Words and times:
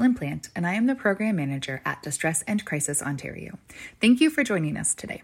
Caitlin 0.00 0.16
Plant, 0.16 0.48
and 0.56 0.66
I 0.66 0.74
am 0.74 0.86
the 0.86 0.94
Program 0.94 1.36
Manager 1.36 1.82
at 1.84 2.02
Distress 2.02 2.42
and 2.46 2.64
Crisis 2.64 3.02
Ontario. 3.02 3.58
Thank 4.00 4.20
you 4.20 4.30
for 4.30 4.42
joining 4.42 4.78
us 4.78 4.94
today. 4.94 5.22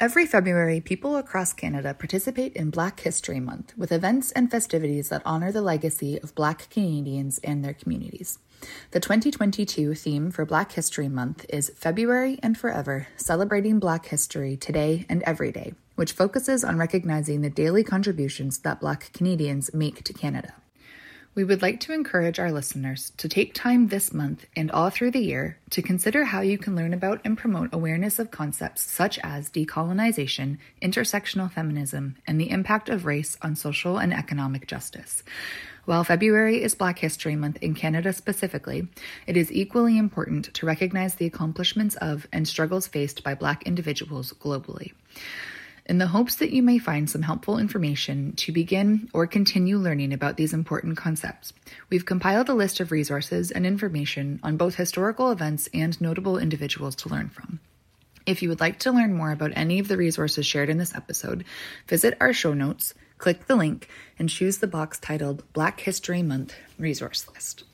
Every 0.00 0.26
February, 0.26 0.80
people 0.80 1.16
across 1.16 1.52
Canada 1.52 1.94
participate 1.94 2.54
in 2.56 2.70
Black 2.70 2.98
History 2.98 3.38
Month 3.38 3.72
with 3.78 3.92
events 3.92 4.32
and 4.32 4.50
festivities 4.50 5.10
that 5.10 5.22
honor 5.24 5.52
the 5.52 5.62
legacy 5.62 6.18
of 6.20 6.34
Black 6.34 6.68
Canadians 6.70 7.38
and 7.44 7.64
their 7.64 7.72
communities. 7.72 8.40
The 8.90 8.98
2022 8.98 9.94
theme 9.94 10.32
for 10.32 10.44
Black 10.44 10.72
History 10.72 11.08
Month 11.08 11.46
is 11.48 11.70
February 11.76 12.40
and 12.42 12.58
Forever, 12.58 13.06
celebrating 13.16 13.78
Black 13.78 14.06
history 14.06 14.56
today 14.56 15.06
and 15.08 15.22
every 15.22 15.52
day, 15.52 15.74
which 15.94 16.12
focuses 16.12 16.64
on 16.64 16.78
recognizing 16.78 17.42
the 17.42 17.50
daily 17.50 17.84
contributions 17.84 18.58
that 18.58 18.80
Black 18.80 19.12
Canadians 19.12 19.72
make 19.72 20.02
to 20.02 20.12
Canada. 20.12 20.54
We 21.36 21.42
would 21.42 21.62
like 21.62 21.80
to 21.80 21.92
encourage 21.92 22.38
our 22.38 22.52
listeners 22.52 23.10
to 23.16 23.28
take 23.28 23.54
time 23.54 23.88
this 23.88 24.14
month 24.14 24.46
and 24.54 24.70
all 24.70 24.88
through 24.90 25.10
the 25.10 25.18
year 25.18 25.58
to 25.70 25.82
consider 25.82 26.26
how 26.26 26.42
you 26.42 26.58
can 26.58 26.76
learn 26.76 26.94
about 26.94 27.20
and 27.24 27.36
promote 27.36 27.70
awareness 27.72 28.20
of 28.20 28.30
concepts 28.30 28.82
such 28.82 29.18
as 29.24 29.50
decolonization, 29.50 30.58
intersectional 30.80 31.50
feminism, 31.50 32.14
and 32.24 32.40
the 32.40 32.50
impact 32.50 32.88
of 32.88 33.04
race 33.04 33.36
on 33.42 33.56
social 33.56 33.98
and 33.98 34.14
economic 34.14 34.68
justice. 34.68 35.24
While 35.86 36.04
February 36.04 36.62
is 36.62 36.76
Black 36.76 37.00
History 37.00 37.34
Month 37.34 37.58
in 37.60 37.74
Canada 37.74 38.12
specifically, 38.12 38.86
it 39.26 39.36
is 39.36 39.50
equally 39.50 39.98
important 39.98 40.54
to 40.54 40.66
recognize 40.66 41.16
the 41.16 41.26
accomplishments 41.26 41.96
of 41.96 42.28
and 42.32 42.46
struggles 42.46 42.86
faced 42.86 43.24
by 43.24 43.34
Black 43.34 43.64
individuals 43.64 44.32
globally 44.34 44.92
in 45.86 45.98
the 45.98 46.06
hopes 46.06 46.36
that 46.36 46.50
you 46.50 46.62
may 46.62 46.78
find 46.78 47.08
some 47.08 47.22
helpful 47.22 47.58
information 47.58 48.32
to 48.36 48.52
begin 48.52 49.08
or 49.12 49.26
continue 49.26 49.76
learning 49.76 50.12
about 50.12 50.36
these 50.36 50.54
important 50.54 50.96
concepts. 50.96 51.52
We've 51.90 52.06
compiled 52.06 52.48
a 52.48 52.54
list 52.54 52.80
of 52.80 52.90
resources 52.90 53.50
and 53.50 53.66
information 53.66 54.40
on 54.42 54.56
both 54.56 54.76
historical 54.76 55.30
events 55.30 55.68
and 55.74 56.00
notable 56.00 56.38
individuals 56.38 56.96
to 56.96 57.08
learn 57.08 57.28
from. 57.28 57.60
If 58.26 58.42
you 58.42 58.48
would 58.48 58.60
like 58.60 58.78
to 58.80 58.92
learn 58.92 59.12
more 59.12 59.32
about 59.32 59.52
any 59.54 59.78
of 59.78 59.88
the 59.88 59.98
resources 59.98 60.46
shared 60.46 60.70
in 60.70 60.78
this 60.78 60.94
episode, 60.94 61.44
visit 61.86 62.16
our 62.20 62.32
show 62.32 62.54
notes, 62.54 62.94
click 63.18 63.46
the 63.46 63.56
link, 63.56 63.88
and 64.18 64.30
choose 64.30 64.58
the 64.58 64.66
box 64.66 64.98
titled 64.98 65.42
Black 65.52 65.80
History 65.80 66.22
Month 66.22 66.54
Resource 66.78 67.28
List. 67.34 67.64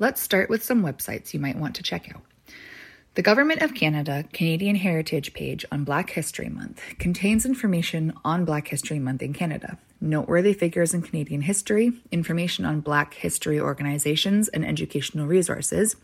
Let's 0.00 0.20
start 0.20 0.50
with 0.50 0.64
some 0.64 0.82
websites 0.82 1.32
you 1.32 1.38
might 1.38 1.58
want 1.58 1.76
to 1.76 1.84
check 1.84 2.12
out. 2.12 2.22
The 3.14 3.22
Government 3.22 3.62
of 3.62 3.74
Canada 3.74 4.24
Canadian 4.32 4.76
Heritage 4.76 5.32
page 5.34 5.64
on 5.72 5.82
Black 5.82 6.10
History 6.10 6.48
Month 6.48 6.80
contains 7.00 7.44
information 7.44 8.12
on 8.24 8.44
Black 8.44 8.68
History 8.68 9.00
Month 9.00 9.22
in 9.22 9.32
Canada, 9.32 9.76
noteworthy 10.00 10.52
figures 10.52 10.94
in 10.94 11.02
Canadian 11.02 11.40
history, 11.40 11.92
information 12.12 12.64
on 12.64 12.80
Black 12.80 13.14
history 13.14 13.58
organizations 13.58 14.46
and 14.46 14.64
educational 14.64 15.26
resources, 15.26 15.96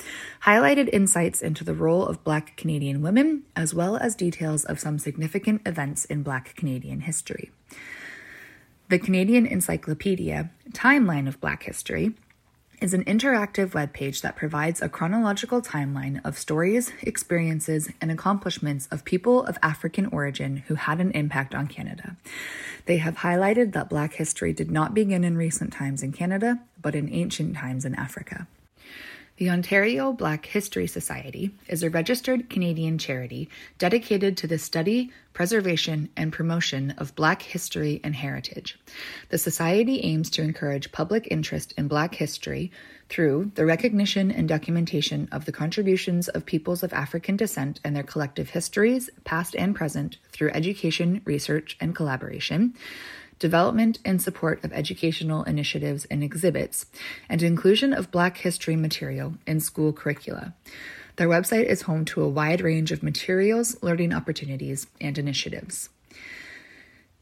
highlighted 0.43 0.89
insights 0.93 1.41
into 1.41 1.63
the 1.63 1.75
role 1.75 2.05
of 2.05 2.25
Black 2.25 2.57
Canadian 2.57 3.01
women, 3.01 3.45
as 3.55 3.73
well 3.73 3.97
as 3.97 4.17
details 4.17 4.65
of 4.65 4.81
some 4.81 4.99
significant 4.99 5.63
events 5.65 6.05
in 6.07 6.25
Black 6.25 6.57
Canadian 6.57 7.03
history. 7.03 7.53
The 8.89 8.99
Canadian 8.99 9.47
Encyclopedia 9.47 10.51
Timeline 10.73 11.29
of 11.29 11.41
Black 11.41 11.63
History 11.63 12.15
is 12.81 12.95
an 12.95 13.05
interactive 13.05 13.75
web 13.75 13.93
page 13.93 14.23
that 14.23 14.37
provides 14.37 14.81
a 14.83 14.89
chronological 14.89 15.63
timeline 15.63 16.21
of 16.25 16.39
stories, 16.39 16.93
experiences, 17.03 17.91
and 18.01 18.11
accomplishments 18.11 18.89
of 18.91 19.05
people 19.05 19.45
of 19.45 19.59
African 19.63 20.07
origin 20.07 20.59
who 20.69 20.75
had 20.75 21.01
an 21.01 21.11
impact 21.13 21.55
on 21.55 21.67
Canada. 21.67 22.17
They 22.87 22.99
have 22.99 23.17
highlighted 23.17 23.73
that 23.73 23.89
Black 23.89 24.15
history 24.15 24.53
did 24.53 24.71
not 24.71 24.95
begin 24.95 25.25
in 25.25 25.37
recent 25.37 25.73
times 25.73 26.03
in 26.03 26.13
Canada, 26.13 26.61
but 26.81 26.95
in 26.95 27.13
ancient 27.13 27.57
times 27.57 27.85
in 27.85 27.95
Africa. 27.95 28.47
The 29.37 29.51
Ontario 29.51 30.13
Black 30.13 30.47
History 30.47 30.87
Society 30.87 31.51
is 31.67 31.83
a 31.83 31.91
registered 31.91 32.49
Canadian 32.49 32.99
charity 32.99 33.49
dedicated 33.79 34.37
to 34.37 34.47
the 34.47 34.59
study, 34.59 35.11
preservation, 35.33 36.09
and 36.17 36.33
promotion 36.33 36.93
of 36.99 37.17
Black 37.17 37.43
history 37.43 38.01
and 38.05 38.15
heritage. 38.15 38.79
The 39.31 39.39
Society 39.39 40.03
aims 40.05 40.31
to 40.31 40.43
encourage 40.43 40.93
public 40.93 41.27
interest 41.33 41.75
in 41.77 41.89
Black 41.89 42.15
history 42.15 42.71
through 43.09 43.51
the 43.57 43.67
recognition 43.67 44.31
and 44.31 44.49
documentation 44.49 45.29
of 45.33 45.47
the 45.47 45.53
contributions 45.53 46.29
of 46.29 46.47
peoples 46.47 46.85
of 46.85 46.93
African 46.93 47.37
descent 47.37 47.81
and 47.83 47.97
their 47.97 48.05
collective 48.05 48.51
histories, 48.51 49.11
past 49.25 49.57
and 49.57 49.75
present, 49.75 50.17
through 50.31 50.51
education, 50.51 51.23
research, 51.25 51.77
and 51.81 51.97
collaboration 51.97 52.73
development 53.39 53.99
and 54.05 54.21
support 54.21 54.63
of 54.65 54.73
educational 54.73 55.45
initiatives 55.45 56.05
and 56.07 56.23
exhibits, 56.23 56.87
and 57.29 57.43
inclusion 57.43 57.93
of 57.93 58.11
Black 58.11 58.39
history 58.39 58.77
material 58.77 59.35
in 59.47 59.61
school 59.61 59.93
curricula. 59.93 60.55
Their 61.17 61.29
website 61.29 61.67
is 61.67 61.83
home 61.83 62.05
to 62.07 62.23
a 62.23 62.29
wide 62.29 62.61
range 62.61 62.91
of 62.91 63.03
materials, 63.03 63.81
learning 63.83 64.13
opportunities, 64.13 64.87
and 65.01 65.17
initiatives. 65.17 65.89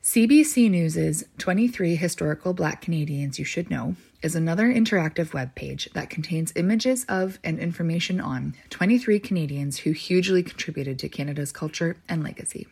CBC 0.03 0.71
News's 0.71 1.25
23 1.39 1.95
Historical 1.95 2.55
Black 2.55 2.81
Canadians 2.81 3.39
You 3.39 3.45
Should 3.45 3.71
Know 3.71 3.95
is 4.23 4.35
another 4.35 4.73
interactive 4.73 5.33
web 5.33 5.55
page 5.55 5.89
that 5.95 6.11
contains 6.11 6.53
images 6.57 7.05
of 7.09 7.39
and 7.45 7.59
information 7.59 8.21
on 8.21 8.55
23 8.71 9.21
Canadians 9.21 9.79
who 9.79 9.93
hugely 9.93 10.43
contributed 10.43 10.99
to 10.99 11.09
Canada's 11.09 11.53
culture 11.53 11.97
and 12.09 12.25
legacy. 12.25 12.67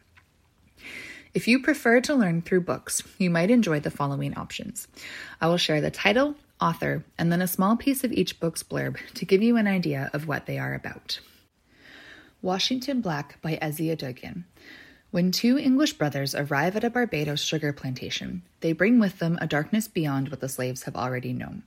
If 1.33 1.47
you 1.47 1.63
prefer 1.63 2.01
to 2.01 2.15
learn 2.15 2.43
through 2.43 2.63
books, 2.63 3.05
you 3.17 3.31
might 3.31 3.53
enjoy 3.53 3.79
the 3.79 3.91
following 3.91 4.37
options. 4.37 4.89
I 5.41 5.47
will 5.47 5.59
share 5.59 5.81
the 5.81 5.91
title, 5.91 6.35
author, 6.61 7.05
and 7.17 7.31
then 7.31 7.41
a 7.41 7.47
small 7.47 7.77
piece 7.77 8.03
of 8.03 8.13
each 8.13 8.41
book's 8.41 8.65
blurb 8.65 8.99
to 9.15 9.25
give 9.25 9.41
you 9.41 9.57
an 9.57 9.69
idea 9.69 10.11
of 10.13 10.27
what 10.27 10.47
they 10.47 10.59
are 10.59 10.75
about. 10.75 11.21
Washington 12.43 13.01
Black 13.01 13.41
by 13.43 13.59
Esi 13.63 13.93
Edugyan. 13.93 14.45
When 15.13 15.31
two 15.31 15.57
English 15.57 15.93
brothers 15.95 16.35
arrive 16.35 16.75
at 16.75 16.85
a 16.85 16.91
Barbados 16.91 17.41
sugar 17.41 17.73
plantation, 17.73 18.43
they 18.61 18.73
bring 18.73 18.99
with 18.99 19.21
them 19.21 19.38
a 19.41 19.47
darkness 19.47 19.87
beyond 19.87 20.31
what 20.31 20.41
the 20.41 20.49
slaves 20.49 20.83
have 20.85 20.97
already 20.97 21.33
known. 21.33 21.62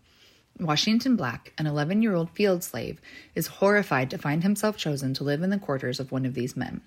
Washington 0.59 1.15
Black, 1.15 1.51
an 1.57 1.65
11 1.65 2.01
year 2.01 2.13
old 2.13 2.29
field 2.29 2.63
slave, 2.63 3.01
is 3.33 3.47
horrified 3.47 4.09
to 4.11 4.17
find 4.17 4.43
himself 4.43 4.77
chosen 4.77 5.13
to 5.15 5.23
live 5.23 5.41
in 5.41 5.49
the 5.49 5.57
quarters 5.57 5.99
of 5.99 6.11
one 6.11 6.25
of 6.25 6.35
these 6.35 6.55
men. 6.55 6.81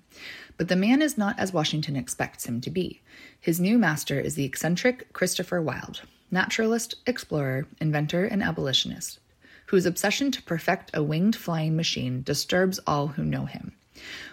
But 0.57 0.69
the 0.69 0.75
man 0.75 1.01
is 1.01 1.17
not 1.17 1.37
as 1.37 1.51
Washington 1.51 1.95
expects 1.95 2.45
him 2.45 2.61
to 2.61 2.69
be. 2.69 3.01
His 3.39 3.59
new 3.59 3.77
master 3.77 4.19
is 4.19 4.35
the 4.35 4.45
eccentric 4.45 5.11
Christopher 5.13 5.61
Wilde, 5.61 6.01
naturalist, 6.31 6.95
explorer, 7.05 7.67
inventor, 7.79 8.25
and 8.25 8.41
abolitionist, 8.41 9.19
whose 9.67 9.85
obsession 9.85 10.31
to 10.31 10.41
perfect 10.43 10.91
a 10.93 11.03
winged 11.03 11.35
flying 11.35 11.75
machine 11.75 12.23
disturbs 12.23 12.79
all 12.87 13.07
who 13.07 13.23
know 13.23 13.45
him. 13.45 13.73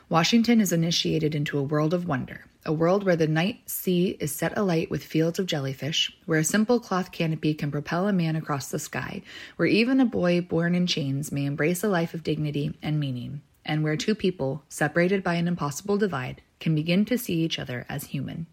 Washington 0.08 0.60
is 0.60 0.72
initiated 0.72 1.34
into 1.34 1.58
a 1.58 1.62
world 1.62 1.94
of 1.94 2.06
wonder, 2.06 2.46
a 2.66 2.72
world 2.72 3.04
where 3.04 3.16
the 3.16 3.26
night 3.26 3.68
sea 3.68 4.16
is 4.20 4.34
set 4.34 4.56
alight 4.56 4.90
with 4.90 5.04
fields 5.04 5.38
of 5.38 5.46
jellyfish, 5.46 6.16
where 6.26 6.38
a 6.38 6.44
simple 6.44 6.80
cloth 6.80 7.12
canopy 7.12 7.54
can 7.54 7.70
propel 7.70 8.08
a 8.08 8.12
man 8.12 8.36
across 8.36 8.70
the 8.70 8.78
sky, 8.78 9.22
where 9.56 9.68
even 9.68 10.00
a 10.00 10.04
boy 10.04 10.40
born 10.40 10.74
in 10.74 10.86
chains 10.86 11.32
may 11.32 11.44
embrace 11.44 11.82
a 11.82 11.88
life 11.88 12.14
of 12.14 12.22
dignity 12.22 12.76
and 12.82 12.98
meaning, 13.00 13.42
and 13.64 13.82
where 13.82 13.96
two 13.96 14.14
people, 14.14 14.62
separated 14.68 15.22
by 15.22 15.34
an 15.34 15.48
impossible 15.48 15.96
divide, 15.96 16.42
can 16.60 16.74
begin 16.74 17.04
to 17.04 17.18
see 17.18 17.34
each 17.34 17.58
other 17.58 17.86
as 17.88 18.04
human. 18.04 18.46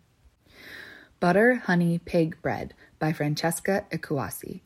Butter 1.19 1.56
Honey 1.56 2.00
Pig 2.00 2.42
Bread 2.42 2.74
by 2.98 3.13
Francesca 3.13 3.86
Ekwuyasi. 3.92 4.62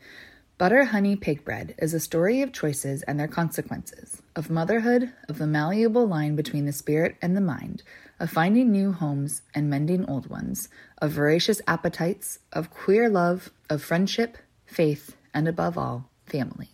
Butter 0.57 0.86
Honey 0.86 1.18
Pig 1.18 1.44
Bread 1.44 1.75
is 1.80 1.94
a 1.94 2.00
story 2.00 2.42
of 2.42 2.54
choices 2.54 3.02
and 3.02 3.19
their 3.19 3.28
consequences, 3.28 4.22
of 4.38 4.50
motherhood, 4.50 5.12
of 5.28 5.38
the 5.38 5.48
malleable 5.48 6.07
line 6.07 6.38
between 6.38 6.66
the 6.66 6.72
spirit 6.72 7.18
and 7.22 7.36
the 7.36 7.42
mind, 7.42 7.84
of 8.22 8.30
finding 8.30 8.72
new 8.72 8.94
homes 8.94 9.42
and 9.54 9.69
mending 9.69 10.06
old 10.06 10.30
ones, 10.30 10.69
of 11.00 11.12
voracious 11.12 11.62
appetites, 11.68 12.40
of 12.54 12.69
queer 12.69 13.10
love, 13.10 13.52
of 13.69 13.84
friendship, 13.84 14.38
faith, 14.66 15.18
and 15.34 15.50
above 15.50 15.78
all, 15.78 16.10
family. 16.25 16.69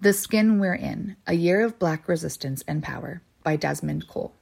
The 0.00 0.12
Skin 0.12 0.58
We're 0.58 0.74
In 0.74 1.14
A 1.28 1.34
Year 1.34 1.64
of 1.64 1.78
Black 1.78 2.08
Resistance 2.08 2.64
and 2.66 2.82
Power 2.82 3.22
by 3.44 3.54
Desmond 3.54 4.08
Cole 4.08 4.34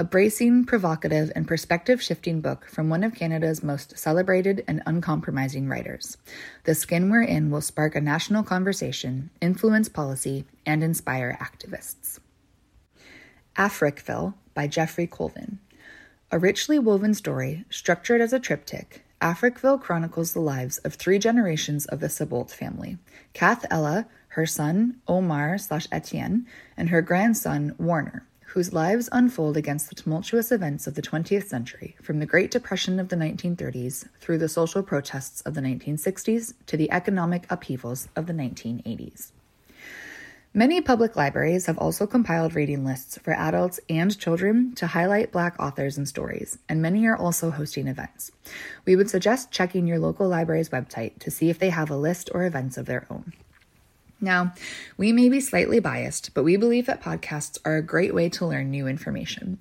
a 0.00 0.04
bracing, 0.04 0.64
provocative, 0.64 1.30
and 1.36 1.46
perspective 1.46 2.00
shifting 2.02 2.40
book 2.40 2.64
from 2.64 2.88
one 2.88 3.04
of 3.04 3.14
Canada's 3.14 3.62
most 3.62 3.98
celebrated 3.98 4.64
and 4.66 4.82
uncompromising 4.86 5.68
writers. 5.68 6.16
The 6.64 6.74
Skin 6.74 7.10
We're 7.10 7.20
In 7.20 7.50
will 7.50 7.60
spark 7.60 7.94
a 7.94 8.00
national 8.00 8.42
conversation, 8.42 9.28
influence 9.42 9.90
policy, 9.90 10.46
and 10.64 10.82
inspire 10.82 11.36
activists. 11.38 12.18
Africville 13.58 14.32
by 14.54 14.66
Jeffrey 14.66 15.06
Colvin. 15.06 15.58
A 16.32 16.38
richly 16.38 16.78
woven 16.78 17.12
story, 17.12 17.66
structured 17.68 18.22
as 18.22 18.32
a 18.32 18.40
triptych, 18.40 19.04
Africville 19.20 19.82
chronicles 19.82 20.32
the 20.32 20.40
lives 20.40 20.78
of 20.78 20.94
three 20.94 21.18
generations 21.18 21.84
of 21.84 22.00
the 22.00 22.06
Sebolt 22.06 22.50
family 22.50 22.96
Kath 23.34 23.66
Ella, 23.70 24.06
her 24.28 24.46
son, 24.46 24.96
Omar 25.06 25.58
slash 25.58 25.86
Etienne, 25.92 26.46
and 26.74 26.88
her 26.88 27.02
grandson, 27.02 27.74
Warner 27.76 28.24
whose 28.50 28.72
lives 28.72 29.08
unfold 29.12 29.56
against 29.56 29.88
the 29.88 29.94
tumultuous 29.94 30.50
events 30.50 30.88
of 30.88 30.96
the 30.96 31.02
20th 31.02 31.46
century, 31.46 31.94
from 32.02 32.18
the 32.18 32.26
Great 32.26 32.50
Depression 32.50 32.98
of 32.98 33.08
the 33.08 33.14
1930s 33.14 34.08
through 34.20 34.38
the 34.38 34.48
social 34.48 34.82
protests 34.82 35.40
of 35.42 35.54
the 35.54 35.60
1960s 35.60 36.54
to 36.66 36.76
the 36.76 36.90
economic 36.90 37.46
upheavals 37.48 38.08
of 38.16 38.26
the 38.26 38.32
1980s. 38.32 39.30
Many 40.52 40.80
public 40.80 41.14
libraries 41.14 41.66
have 41.66 41.78
also 41.78 42.08
compiled 42.08 42.56
reading 42.56 42.84
lists 42.84 43.16
for 43.18 43.32
adults 43.34 43.78
and 43.88 44.18
children 44.18 44.74
to 44.74 44.88
highlight 44.88 45.30
Black 45.30 45.54
authors 45.60 45.96
and 45.96 46.08
stories, 46.08 46.58
and 46.68 46.82
many 46.82 47.06
are 47.06 47.16
also 47.16 47.52
hosting 47.52 47.86
events. 47.86 48.32
We 48.84 48.96
would 48.96 49.08
suggest 49.08 49.52
checking 49.52 49.86
your 49.86 50.00
local 50.00 50.26
library's 50.26 50.70
website 50.70 51.20
to 51.20 51.30
see 51.30 51.50
if 51.50 51.60
they 51.60 51.70
have 51.70 51.88
a 51.88 51.96
list 51.96 52.30
or 52.34 52.44
events 52.44 52.76
of 52.76 52.86
their 52.86 53.06
own. 53.08 53.32
Now, 54.20 54.52
we 54.96 55.12
may 55.12 55.28
be 55.28 55.40
slightly 55.40 55.80
biased, 55.80 56.34
but 56.34 56.44
we 56.44 56.56
believe 56.56 56.86
that 56.86 57.02
podcasts 57.02 57.58
are 57.64 57.76
a 57.76 57.82
great 57.82 58.14
way 58.14 58.28
to 58.30 58.46
learn 58.46 58.70
new 58.70 58.86
information. 58.86 59.58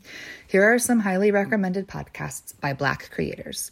Here 0.47 0.63
are 0.63 0.79
some 0.79 0.99
highly 0.99 1.31
recommended 1.31 1.87
podcasts 1.87 2.59
by 2.59 2.73
Black 2.73 3.09
creators 3.09 3.71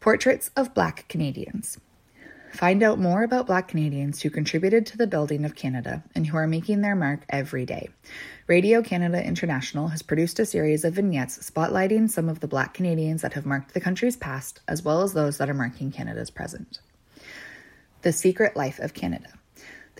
Portraits 0.00 0.50
of 0.56 0.74
Black 0.74 1.06
Canadians. 1.08 1.78
Find 2.52 2.82
out 2.82 2.98
more 2.98 3.22
about 3.22 3.46
Black 3.46 3.68
Canadians 3.68 4.20
who 4.20 4.28
contributed 4.28 4.84
to 4.86 4.98
the 4.98 5.06
building 5.06 5.44
of 5.44 5.54
Canada 5.54 6.02
and 6.14 6.26
who 6.26 6.36
are 6.36 6.48
making 6.48 6.80
their 6.80 6.96
mark 6.96 7.20
every 7.28 7.64
day. 7.64 7.88
Radio 8.48 8.82
Canada 8.82 9.24
International 9.24 9.88
has 9.88 10.02
produced 10.02 10.40
a 10.40 10.46
series 10.46 10.84
of 10.84 10.94
vignettes 10.94 11.38
spotlighting 11.50 12.10
some 12.10 12.28
of 12.28 12.40
the 12.40 12.48
Black 12.48 12.74
Canadians 12.74 13.22
that 13.22 13.34
have 13.34 13.46
marked 13.46 13.72
the 13.72 13.80
country's 13.80 14.16
past, 14.16 14.60
as 14.66 14.82
well 14.82 15.02
as 15.02 15.12
those 15.12 15.38
that 15.38 15.48
are 15.48 15.54
marking 15.54 15.92
Canada's 15.92 16.30
present. 16.30 16.80
The 18.02 18.12
Secret 18.12 18.56
Life 18.56 18.80
of 18.80 18.94
Canada. 18.94 19.39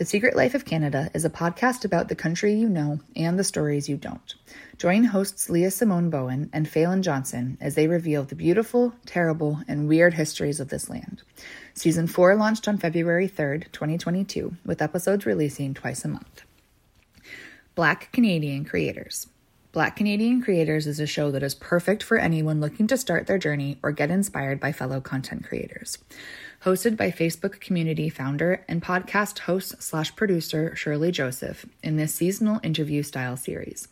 The 0.00 0.06
Secret 0.06 0.34
Life 0.34 0.54
of 0.54 0.64
Canada 0.64 1.10
is 1.12 1.26
a 1.26 1.28
podcast 1.28 1.84
about 1.84 2.08
the 2.08 2.14
country 2.14 2.54
you 2.54 2.70
know 2.70 3.00
and 3.14 3.38
the 3.38 3.44
stories 3.44 3.86
you 3.86 3.98
don't. 3.98 4.34
Join 4.78 5.04
hosts 5.04 5.50
Leah 5.50 5.70
Simone 5.70 6.08
Bowen 6.08 6.48
and 6.54 6.66
Falen 6.66 7.02
Johnson 7.02 7.58
as 7.60 7.74
they 7.74 7.86
reveal 7.86 8.24
the 8.24 8.34
beautiful, 8.34 8.94
terrible, 9.04 9.60
and 9.68 9.88
weird 9.88 10.14
histories 10.14 10.58
of 10.58 10.70
this 10.70 10.88
land. 10.88 11.20
Season 11.74 12.06
4 12.06 12.34
launched 12.36 12.66
on 12.66 12.78
February 12.78 13.28
3rd, 13.28 13.70
2022, 13.72 14.56
with 14.64 14.80
episodes 14.80 15.26
releasing 15.26 15.74
twice 15.74 16.02
a 16.02 16.08
month. 16.08 16.44
Black 17.74 18.10
Canadian 18.10 18.64
Creators. 18.64 19.26
Black 19.72 19.96
Canadian 19.96 20.40
Creators 20.40 20.86
is 20.86 20.98
a 20.98 21.06
show 21.06 21.30
that 21.30 21.42
is 21.42 21.54
perfect 21.54 22.02
for 22.02 22.16
anyone 22.16 22.58
looking 22.58 22.86
to 22.86 22.96
start 22.96 23.26
their 23.26 23.38
journey 23.38 23.78
or 23.82 23.92
get 23.92 24.10
inspired 24.10 24.60
by 24.60 24.72
fellow 24.72 25.02
content 25.02 25.44
creators 25.46 25.98
hosted 26.64 26.94
by 26.94 27.10
Facebook 27.10 27.58
community 27.60 28.10
founder 28.10 28.64
and 28.68 28.82
podcast 28.82 29.40
host 29.40 29.82
slash 29.82 30.14
producer 30.14 30.76
Shirley 30.76 31.10
Joseph 31.10 31.64
in 31.82 31.96
this 31.96 32.14
seasonal 32.14 32.60
interview 32.62 33.02
style 33.02 33.36
series. 33.36 33.88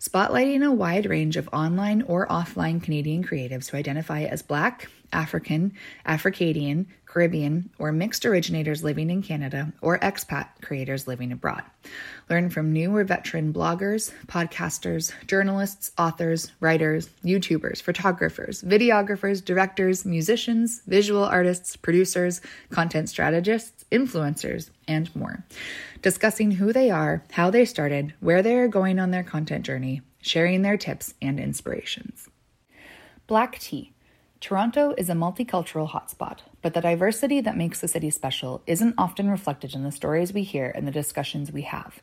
Spotlighting 0.00 0.66
a 0.66 0.72
wide 0.72 1.06
range 1.06 1.36
of 1.36 1.48
online 1.52 2.02
or 2.02 2.26
offline 2.26 2.82
Canadian 2.82 3.22
creatives 3.22 3.70
who 3.70 3.76
identify 3.76 4.22
as 4.22 4.42
Black, 4.42 4.88
African, 5.12 5.72
Africadian, 6.04 6.86
Caribbean, 7.10 7.68
or 7.76 7.90
mixed 7.90 8.24
originators 8.24 8.84
living 8.84 9.10
in 9.10 9.20
Canada, 9.20 9.72
or 9.82 9.98
expat 9.98 10.46
creators 10.62 11.08
living 11.08 11.32
abroad. 11.32 11.64
Learn 12.28 12.50
from 12.50 12.72
new 12.72 12.94
or 12.94 13.02
veteran 13.02 13.52
bloggers, 13.52 14.12
podcasters, 14.28 15.12
journalists, 15.26 15.90
authors, 15.98 16.52
writers, 16.60 17.08
YouTubers, 17.24 17.82
photographers, 17.82 18.62
videographers, 18.62 19.44
directors, 19.44 20.04
musicians, 20.04 20.82
visual 20.86 21.24
artists, 21.24 21.74
producers, 21.74 22.40
content 22.70 23.08
strategists, 23.08 23.84
influencers, 23.90 24.70
and 24.86 25.14
more. 25.16 25.44
Discussing 26.02 26.52
who 26.52 26.72
they 26.72 26.90
are, 26.92 27.24
how 27.32 27.50
they 27.50 27.64
started, 27.64 28.14
where 28.20 28.40
they 28.40 28.54
are 28.54 28.68
going 28.68 29.00
on 29.00 29.10
their 29.10 29.24
content 29.24 29.66
journey, 29.66 30.02
sharing 30.22 30.62
their 30.62 30.76
tips 30.76 31.14
and 31.20 31.40
inspirations. 31.40 32.28
Black 33.26 33.58
Tea 33.58 33.92
Toronto 34.40 34.94
is 34.96 35.10
a 35.10 35.14
multicultural 35.14 35.90
hotspot, 35.90 36.38
but 36.62 36.74
the 36.74 36.80
diversity 36.80 37.40
that 37.40 37.56
makes 37.56 37.80
the 37.80 37.88
city 37.88 38.10
special 38.10 38.62
isn't 38.66 38.94
often 38.98 39.30
reflected 39.30 39.74
in 39.74 39.84
the 39.84 39.92
stories 39.92 40.32
we 40.32 40.42
hear 40.42 40.70
and 40.74 40.86
the 40.86 40.92
discussions 40.92 41.52
we 41.52 41.62
have. 41.62 42.00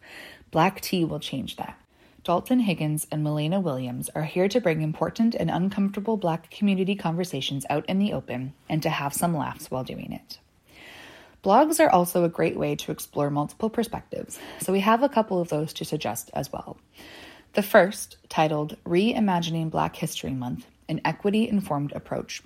Black 0.52 0.82
tea 0.82 1.04
will 1.04 1.20
change 1.20 1.56
that. 1.58 1.80
Dalton 2.24 2.60
Higgins 2.60 3.08
and 3.10 3.24
Milena 3.24 3.60
Williams 3.60 4.10
are 4.14 4.26
here 4.26 4.50
to 4.50 4.60
bring 4.60 4.82
important 4.82 5.34
and 5.34 5.50
uncomfortable 5.50 6.18
Black 6.18 6.52
community 6.52 6.94
conversations 6.94 7.66
out 7.70 7.86
in 7.86 8.00
the 8.00 8.12
open 8.12 8.54
and 8.68 8.84
to 8.84 8.90
have 8.90 9.14
some 9.14 9.36
laughs 9.36 9.72
while 9.72 9.86
doing 9.86 10.12
it. 10.12 10.40
Blogs 11.44 11.80
are 11.80 11.90
also 11.90 12.26
a 12.26 12.30
great 12.30 12.58
way 12.58 12.76
to 12.76 12.92
explore 12.92 13.30
multiple 13.30 13.70
perspectives, 13.70 14.40
so 14.60 14.74
we 14.74 14.82
have 14.82 15.04
a 15.04 15.08
couple 15.08 15.40
of 15.40 15.48
those 15.48 15.72
to 15.74 15.86
suggest 15.86 16.30
as 16.34 16.52
well. 16.52 16.78
The 17.54 17.64
first, 17.64 18.18
titled 18.28 18.76
Reimagining 18.84 19.70
Black 19.70 19.96
History 19.96 20.34
Month, 20.34 20.68
an 20.90 21.02
Equity 21.04 21.48
Informed 21.48 21.92
Approach, 21.94 22.42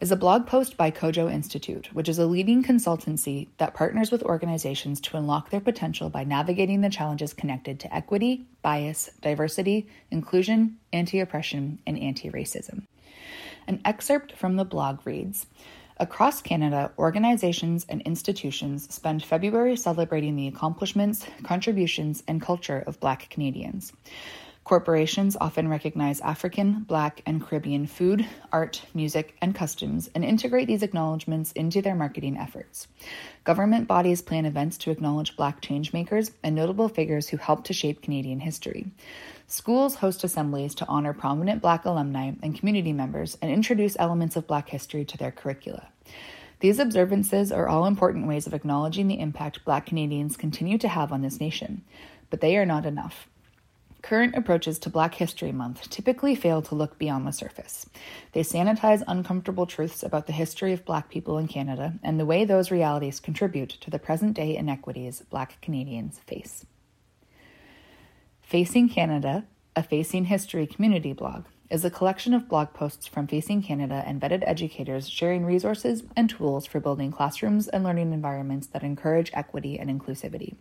is 0.00 0.10
a 0.10 0.16
blog 0.16 0.46
post 0.46 0.76
by 0.76 0.90
Kojo 0.90 1.32
Institute, 1.32 1.88
which 1.92 2.08
is 2.08 2.18
a 2.18 2.26
leading 2.26 2.62
consultancy 2.62 3.48
that 3.58 3.74
partners 3.74 4.10
with 4.10 4.22
organizations 4.22 5.00
to 5.02 5.16
unlock 5.16 5.50
their 5.50 5.60
potential 5.60 6.10
by 6.10 6.24
navigating 6.24 6.80
the 6.80 6.90
challenges 6.90 7.32
connected 7.32 7.78
to 7.80 7.94
equity, 7.94 8.46
bias, 8.62 9.10
diversity, 9.20 9.88
inclusion, 10.10 10.76
anti 10.92 11.20
oppression, 11.20 11.78
and 11.86 11.98
anti 11.98 12.30
racism. 12.30 12.82
An 13.66 13.80
excerpt 13.84 14.32
from 14.32 14.56
the 14.56 14.64
blog 14.64 15.06
reads 15.06 15.46
Across 15.98 16.42
Canada, 16.42 16.90
organizations 16.98 17.86
and 17.88 18.02
institutions 18.02 18.92
spend 18.92 19.22
February 19.22 19.76
celebrating 19.76 20.34
the 20.34 20.48
accomplishments, 20.48 21.24
contributions, 21.44 22.24
and 22.26 22.42
culture 22.42 22.82
of 22.84 22.98
Black 22.98 23.30
Canadians. 23.30 23.92
Corporations 24.64 25.36
often 25.42 25.68
recognize 25.68 26.22
African, 26.22 26.84
Black, 26.84 27.20
and 27.26 27.44
Caribbean 27.44 27.86
food, 27.86 28.26
art, 28.50 28.80
music, 28.94 29.36
and 29.42 29.54
customs 29.54 30.08
and 30.14 30.24
integrate 30.24 30.66
these 30.66 30.82
acknowledgments 30.82 31.52
into 31.52 31.82
their 31.82 31.94
marketing 31.94 32.38
efforts. 32.38 32.88
Government 33.44 33.86
bodies 33.86 34.22
plan 34.22 34.46
events 34.46 34.78
to 34.78 34.90
acknowledge 34.90 35.36
Black 35.36 35.60
changemakers 35.60 36.30
and 36.42 36.54
notable 36.54 36.88
figures 36.88 37.28
who 37.28 37.36
helped 37.36 37.66
to 37.66 37.74
shape 37.74 38.00
Canadian 38.00 38.40
history. 38.40 38.86
Schools 39.48 39.96
host 39.96 40.24
assemblies 40.24 40.74
to 40.76 40.86
honor 40.86 41.12
prominent 41.12 41.60
Black 41.60 41.84
alumni 41.84 42.32
and 42.42 42.58
community 42.58 42.94
members 42.94 43.36
and 43.42 43.50
introduce 43.50 43.98
elements 43.98 44.34
of 44.34 44.46
Black 44.46 44.70
history 44.70 45.04
to 45.04 45.18
their 45.18 45.30
curricula. 45.30 45.88
These 46.60 46.78
observances 46.78 47.52
are 47.52 47.68
all 47.68 47.84
important 47.84 48.26
ways 48.26 48.46
of 48.46 48.54
acknowledging 48.54 49.08
the 49.08 49.20
impact 49.20 49.66
Black 49.66 49.84
Canadians 49.84 50.38
continue 50.38 50.78
to 50.78 50.88
have 50.88 51.12
on 51.12 51.20
this 51.20 51.38
nation, 51.38 51.84
but 52.30 52.40
they 52.40 52.56
are 52.56 52.64
not 52.64 52.86
enough. 52.86 53.28
Current 54.04 54.36
approaches 54.36 54.78
to 54.80 54.90
Black 54.90 55.14
History 55.14 55.50
Month 55.50 55.88
typically 55.88 56.34
fail 56.34 56.60
to 56.60 56.74
look 56.74 56.98
beyond 56.98 57.26
the 57.26 57.32
surface. 57.32 57.86
They 58.32 58.42
sanitize 58.42 59.02
uncomfortable 59.08 59.64
truths 59.64 60.02
about 60.02 60.26
the 60.26 60.34
history 60.34 60.74
of 60.74 60.84
Black 60.84 61.08
people 61.08 61.38
in 61.38 61.48
Canada 61.48 61.94
and 62.02 62.20
the 62.20 62.26
way 62.26 62.44
those 62.44 62.70
realities 62.70 63.18
contribute 63.18 63.70
to 63.70 63.90
the 63.90 63.98
present 63.98 64.34
day 64.34 64.58
inequities 64.58 65.22
Black 65.30 65.58
Canadians 65.62 66.18
face. 66.18 66.66
Facing 68.42 68.90
Canada, 68.90 69.46
a 69.74 69.82
Facing 69.82 70.26
History 70.26 70.66
community 70.66 71.14
blog, 71.14 71.46
is 71.70 71.82
a 71.82 71.90
collection 71.90 72.34
of 72.34 72.46
blog 72.46 72.74
posts 72.74 73.06
from 73.06 73.26
Facing 73.26 73.62
Canada 73.62 74.04
and 74.06 74.20
vetted 74.20 74.44
educators 74.46 75.08
sharing 75.08 75.46
resources 75.46 76.02
and 76.14 76.28
tools 76.28 76.66
for 76.66 76.78
building 76.78 77.10
classrooms 77.10 77.68
and 77.68 77.82
learning 77.82 78.12
environments 78.12 78.66
that 78.66 78.82
encourage 78.82 79.30
equity 79.32 79.78
and 79.78 79.88
inclusivity. 79.88 80.56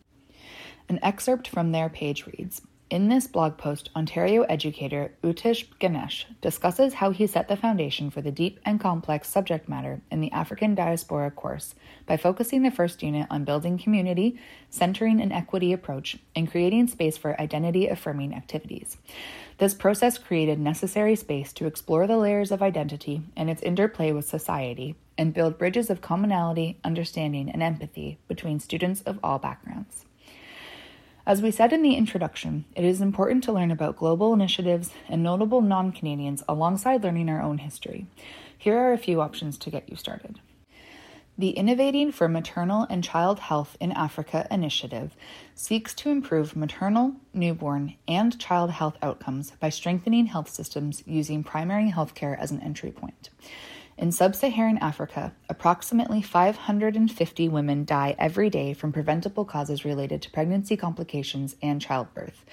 An 0.87 0.97
excerpt 1.03 1.49
from 1.49 1.73
their 1.73 1.89
page 1.89 2.25
reads 2.25 2.61
In 2.93 3.09
this 3.09 3.25
blog 3.25 3.57
post, 3.57 3.89
Ontario 3.95 4.43
educator 4.43 5.15
Utish 5.23 5.65
Ganesh 5.79 6.27
discusses 6.41 6.93
how 6.93 7.09
he 7.09 7.25
set 7.25 7.47
the 7.47 7.57
foundation 7.57 8.11
for 8.11 8.21
the 8.21 8.31
deep 8.31 8.59
and 8.63 8.79
complex 8.79 9.27
subject 9.27 9.67
matter 9.67 10.01
in 10.11 10.21
the 10.21 10.31
African 10.31 10.75
diaspora 10.75 11.31
course 11.31 11.73
by 12.05 12.17
focusing 12.17 12.61
the 12.61 12.69
first 12.69 13.01
unit 13.01 13.25
on 13.31 13.45
building 13.45 13.79
community, 13.79 14.39
centering 14.69 15.19
an 15.21 15.31
equity 15.31 15.73
approach, 15.73 16.19
and 16.35 16.51
creating 16.51 16.85
space 16.85 17.17
for 17.17 17.41
identity 17.41 17.87
affirming 17.87 18.35
activities. 18.35 18.97
This 19.57 19.73
process 19.73 20.19
created 20.19 20.59
necessary 20.59 21.15
space 21.15 21.51
to 21.53 21.65
explore 21.65 22.05
the 22.05 22.17
layers 22.17 22.51
of 22.51 22.61
identity 22.61 23.23
and 23.35 23.49
its 23.49 23.63
interplay 23.63 24.11
with 24.11 24.29
society 24.29 24.95
and 25.17 25.33
build 25.33 25.57
bridges 25.57 25.89
of 25.89 26.01
commonality, 26.01 26.77
understanding, 26.83 27.49
and 27.49 27.63
empathy 27.63 28.19
between 28.27 28.59
students 28.59 29.01
of 29.01 29.17
all 29.23 29.39
backgrounds. 29.39 30.05
As 31.25 31.41
we 31.41 31.51
said 31.51 31.71
in 31.71 31.83
the 31.83 31.95
introduction, 31.95 32.65
it 32.75 32.83
is 32.83 32.99
important 32.99 33.45
to 33.45 33.53
learn 33.53 33.71
about 33.71 33.95
global 33.95 34.33
initiatives 34.33 34.91
and 35.07 35.23
notable 35.23 35.61
non 35.61 35.93
Canadians 35.93 36.43
alongside 36.49 37.01
learning 37.01 37.29
our 37.29 37.41
own 37.41 37.59
history. 37.59 38.07
Here 38.57 38.77
are 38.77 38.91
a 38.91 38.97
few 38.97 39.21
options 39.21 39.57
to 39.59 39.69
get 39.69 39.87
you 39.89 39.95
started. 39.95 40.39
The 41.37 41.51
Innovating 41.51 42.11
for 42.11 42.27
Maternal 42.27 42.85
and 42.89 43.05
Child 43.05 43.39
Health 43.39 43.77
in 43.79 43.93
Africa 43.93 44.45
initiative 44.51 45.15
seeks 45.55 45.93
to 45.95 46.09
improve 46.09 46.57
maternal, 46.57 47.13
newborn, 47.33 47.95
and 48.05 48.37
child 48.37 48.71
health 48.71 48.97
outcomes 49.01 49.51
by 49.51 49.69
strengthening 49.69 50.25
health 50.25 50.49
systems 50.49 51.03
using 51.07 51.41
primary 51.41 51.89
healthcare 51.89 52.37
as 52.37 52.51
an 52.51 52.61
entry 52.61 52.91
point. 52.91 53.29
In 53.95 54.11
sub 54.11 54.35
Saharan 54.35 54.79
Africa, 54.79 55.33
approximately 55.47 56.21
550 56.21 57.47
women 57.47 57.85
die 57.85 58.15
every 58.17 58.49
day 58.49 58.73
from 58.73 58.91
preventable 58.91 59.45
causes 59.45 59.85
related 59.85 60.21
to 60.23 60.31
pregnancy 60.31 60.75
complications 60.75 61.55
and 61.61 61.79
childbirth, 61.79 62.43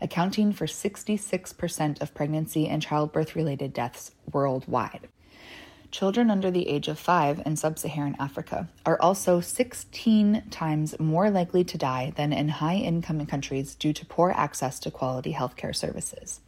accounting 0.00 0.52
for 0.52 0.66
66% 0.66 2.02
of 2.02 2.14
pregnancy 2.14 2.66
and 2.66 2.82
childbirth 2.82 3.36
related 3.36 3.72
deaths 3.72 4.10
worldwide. 4.32 5.08
Children 5.92 6.30
under 6.30 6.50
the 6.50 6.68
age 6.68 6.88
of 6.88 6.98
five 6.98 7.40
in 7.46 7.54
sub 7.54 7.78
Saharan 7.78 8.16
Africa 8.18 8.68
are 8.84 9.00
also 9.00 9.40
16 9.40 10.42
times 10.50 10.98
more 10.98 11.30
likely 11.30 11.62
to 11.64 11.78
die 11.78 12.12
than 12.16 12.32
in 12.32 12.48
high 12.48 12.76
income 12.76 13.24
countries 13.24 13.76
due 13.76 13.92
to 13.92 14.04
poor 14.04 14.32
access 14.36 14.80
to 14.80 14.90
quality 14.90 15.32
healthcare 15.32 15.74
services. 15.74 16.40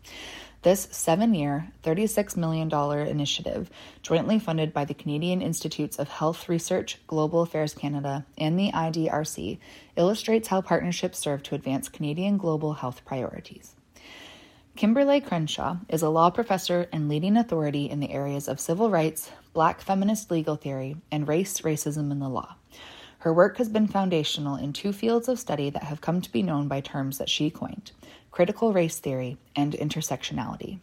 This 0.62 0.88
seven 0.90 1.32
year, 1.32 1.72
$36 1.84 2.36
million 2.36 2.70
initiative, 3.08 3.70
jointly 4.02 4.38
funded 4.38 4.74
by 4.74 4.84
the 4.84 4.92
Canadian 4.92 5.40
Institutes 5.40 5.98
of 5.98 6.10
Health 6.10 6.50
Research, 6.50 6.98
Global 7.06 7.40
Affairs 7.40 7.72
Canada, 7.72 8.26
and 8.36 8.58
the 8.58 8.70
IDRC, 8.70 9.56
illustrates 9.96 10.48
how 10.48 10.60
partnerships 10.60 11.18
serve 11.18 11.42
to 11.44 11.54
advance 11.54 11.88
Canadian 11.88 12.36
global 12.36 12.74
health 12.74 13.06
priorities. 13.06 13.74
Kimberlé 14.76 15.24
Crenshaw 15.24 15.78
is 15.88 16.02
a 16.02 16.10
law 16.10 16.28
professor 16.28 16.88
and 16.92 17.08
leading 17.08 17.38
authority 17.38 17.88
in 17.88 18.00
the 18.00 18.10
areas 18.10 18.46
of 18.46 18.60
civil 18.60 18.90
rights, 18.90 19.30
black 19.54 19.80
feminist 19.80 20.30
legal 20.30 20.56
theory, 20.56 20.94
and 21.10 21.26
race, 21.26 21.62
racism, 21.62 22.12
and 22.12 22.20
the 22.20 22.28
law. 22.28 22.54
Her 23.20 23.32
work 23.32 23.56
has 23.56 23.70
been 23.70 23.86
foundational 23.86 24.56
in 24.56 24.74
two 24.74 24.92
fields 24.92 25.26
of 25.26 25.38
study 25.38 25.70
that 25.70 25.84
have 25.84 26.02
come 26.02 26.20
to 26.20 26.30
be 26.30 26.42
known 26.42 26.68
by 26.68 26.82
terms 26.82 27.16
that 27.16 27.30
she 27.30 27.48
coined 27.48 27.92
critical 28.30 28.72
race 28.72 28.98
theory, 28.98 29.36
and 29.56 29.72
intersectionality. 29.74 30.78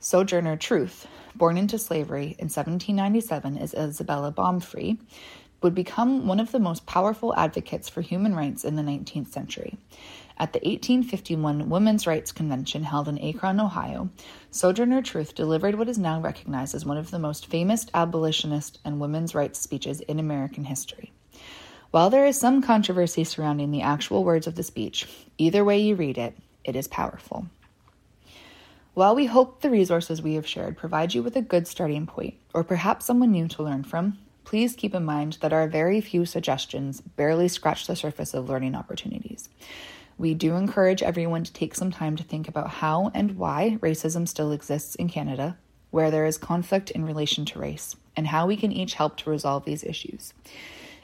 Sojourner 0.00 0.56
Truth, 0.56 1.06
born 1.34 1.56
into 1.56 1.78
slavery 1.78 2.36
in 2.38 2.50
1797 2.50 3.56
as 3.56 3.74
Isabella 3.74 4.30
Baumfree, 4.32 4.98
would 5.62 5.74
become 5.74 6.26
one 6.26 6.40
of 6.40 6.52
the 6.52 6.60
most 6.60 6.84
powerful 6.84 7.34
advocates 7.36 7.88
for 7.88 8.02
human 8.02 8.34
rights 8.34 8.64
in 8.64 8.76
the 8.76 8.82
19th 8.82 9.28
century. 9.28 9.78
At 10.36 10.52
the 10.52 10.58
1851 10.58 11.70
Women's 11.70 12.06
Rights 12.06 12.32
Convention 12.32 12.82
held 12.82 13.08
in 13.08 13.18
Akron, 13.18 13.60
Ohio, 13.60 14.10
Sojourner 14.50 15.00
Truth 15.00 15.34
delivered 15.34 15.76
what 15.76 15.88
is 15.88 15.96
now 15.96 16.20
recognized 16.20 16.74
as 16.74 16.84
one 16.84 16.98
of 16.98 17.10
the 17.10 17.18
most 17.18 17.46
famous 17.46 17.86
abolitionist 17.94 18.78
and 18.84 19.00
women's 19.00 19.34
rights 19.34 19.58
speeches 19.58 20.00
in 20.02 20.18
American 20.18 20.64
history. 20.64 21.12
While 21.94 22.10
there 22.10 22.26
is 22.26 22.36
some 22.36 22.60
controversy 22.60 23.22
surrounding 23.22 23.70
the 23.70 23.82
actual 23.82 24.24
words 24.24 24.48
of 24.48 24.56
the 24.56 24.64
speech, 24.64 25.06
either 25.38 25.64
way 25.64 25.78
you 25.78 25.94
read 25.94 26.18
it, 26.18 26.36
it 26.64 26.74
is 26.74 26.88
powerful. 26.88 27.46
While 28.94 29.14
we 29.14 29.26
hope 29.26 29.60
the 29.60 29.70
resources 29.70 30.20
we 30.20 30.34
have 30.34 30.44
shared 30.44 30.76
provide 30.76 31.14
you 31.14 31.22
with 31.22 31.36
a 31.36 31.40
good 31.40 31.68
starting 31.68 32.04
point, 32.04 32.34
or 32.52 32.64
perhaps 32.64 33.04
someone 33.04 33.30
new 33.30 33.46
to 33.46 33.62
learn 33.62 33.84
from, 33.84 34.18
please 34.42 34.74
keep 34.74 34.92
in 34.92 35.04
mind 35.04 35.38
that 35.40 35.52
our 35.52 35.68
very 35.68 36.00
few 36.00 36.26
suggestions 36.26 37.00
barely 37.00 37.46
scratch 37.46 37.86
the 37.86 37.94
surface 37.94 38.34
of 38.34 38.48
learning 38.48 38.74
opportunities. 38.74 39.48
We 40.18 40.34
do 40.34 40.56
encourage 40.56 41.04
everyone 41.04 41.44
to 41.44 41.52
take 41.52 41.76
some 41.76 41.92
time 41.92 42.16
to 42.16 42.24
think 42.24 42.48
about 42.48 42.70
how 42.70 43.12
and 43.14 43.38
why 43.38 43.78
racism 43.80 44.26
still 44.26 44.50
exists 44.50 44.96
in 44.96 45.08
Canada, 45.08 45.58
where 45.92 46.10
there 46.10 46.26
is 46.26 46.38
conflict 46.38 46.90
in 46.90 47.04
relation 47.04 47.44
to 47.44 47.60
race, 47.60 47.94
and 48.16 48.26
how 48.26 48.48
we 48.48 48.56
can 48.56 48.72
each 48.72 48.94
help 48.94 49.16
to 49.18 49.30
resolve 49.30 49.64
these 49.64 49.84
issues. 49.84 50.34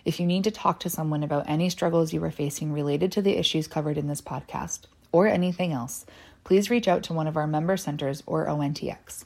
If 0.04 0.20
you 0.20 0.26
need 0.26 0.44
to 0.44 0.50
talk 0.50 0.80
to 0.80 0.90
someone 0.90 1.22
about 1.22 1.48
any 1.48 1.70
struggles 1.70 2.12
you 2.12 2.22
are 2.24 2.30
facing 2.30 2.72
related 2.72 3.12
to 3.12 3.22
the 3.22 3.36
issues 3.36 3.66
covered 3.66 3.98
in 3.98 4.06
this 4.06 4.22
podcast, 4.22 4.86
or 5.12 5.26
anything 5.26 5.72
else, 5.72 6.06
please 6.44 6.70
reach 6.70 6.88
out 6.88 7.02
to 7.04 7.12
one 7.12 7.26
of 7.26 7.36
our 7.36 7.46
member 7.46 7.76
centers 7.76 8.22
or 8.26 8.46
ONTX. 8.46 9.24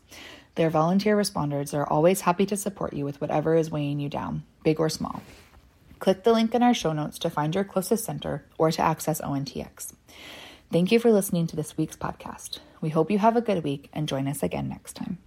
Their 0.55 0.71
volunteer 0.71 1.17
responders 1.17 1.75
are 1.75 1.87
always 1.87 2.23
happy 2.23 2.47
to 2.47 2.57
support 2.57 2.93
you 2.93 3.05
with 3.05 3.21
whatever 3.21 3.55
is 3.55 3.71
weighing 3.71 4.01
you 4.01 4.09
down, 4.09 4.45
big 4.63 4.79
or 4.79 4.89
small. 4.89 5.23
Click 5.99 6.23
the 6.23 6.33
link 6.33 6.55
in 6.55 6.63
our 6.63 6.75
show 6.75 6.93
notes 6.93 7.19
to 7.21 7.31
find 7.31 7.55
your 7.55 7.65
closest 7.65 8.05
center 8.05 8.45
or 8.59 8.71
to 8.71 8.83
access 8.83 9.21
ONTX. 9.21 9.95
Thank 10.71 10.93
you 10.93 10.99
for 10.99 11.13
listening 11.13 11.47
to 11.49 11.57
this 11.57 11.77
week's 11.77 11.97
podcast. 11.97 12.59
We 12.81 12.91
hope 12.91 13.11
you 13.11 13.19
have 13.19 13.37
a 13.37 13.41
good 13.41 13.65
week 13.65 13.89
and 13.93 14.09
join 14.09 14.29
us 14.29 14.43
again 14.43 14.69
next 14.69 14.95
time. 14.95 15.19